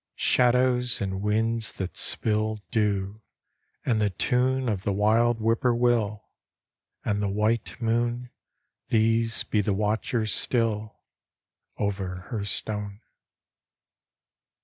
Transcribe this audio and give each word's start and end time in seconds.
Shadows, 0.15 0.99
and 0.99 1.21
winds 1.21 1.73
that 1.73 1.95
spill 1.95 2.59
Dew; 2.71 3.21
and 3.85 4.01
the 4.01 4.09
tune 4.09 4.67
Of 4.67 4.81
the 4.81 4.91
wild 4.91 5.37
whippoorwill; 5.37 6.25
And 7.05 7.21
the 7.21 7.29
white 7.29 7.79
moon; 7.79 8.31
These 8.87 9.43
be 9.43 9.61
the 9.61 9.75
watchers 9.75 10.33
still 10.33 11.01
Over 11.77 12.21
her 12.31 12.43
stone. 12.45 13.01